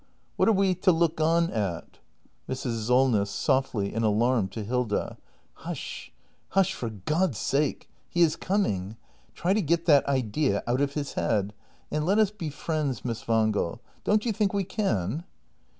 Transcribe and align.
What 0.35 0.49
are 0.49 0.51
we 0.51 0.73
to 0.73 0.91
look 0.91 1.21
on 1.21 1.51
at? 1.51 1.99
Mrs. 2.49 2.87
Solness. 2.87 3.29
[Softly, 3.29 3.93
in 3.93 4.01
alarm, 4.01 4.47
to 4.47 4.63
Hilda.] 4.63 5.17
Hush, 5.53 6.11
hush— 6.49 6.73
for 6.73 6.89
God's 6.89 7.37
sake! 7.37 7.87
He 8.09 8.23
is 8.23 8.35
coming! 8.35 8.97
Try 9.35 9.53
to 9.53 9.61
get 9.61 9.85
that 9.85 10.07
idea 10.07 10.63
out 10.65 10.81
of 10.81 10.95
his 10.95 11.13
head. 11.13 11.53
And 11.91 12.03
let 12.03 12.17
us 12.17 12.31
be 12.31 12.49
friends, 12.49 13.05
Miss 13.05 13.27
Wangel. 13.27 13.79
Don't 14.03 14.25
you 14.25 14.33
think 14.33 14.55
we 14.55 14.63
can 14.63 15.23